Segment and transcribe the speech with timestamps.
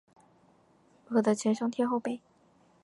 [1.09, 2.19] 饿得前胸贴后背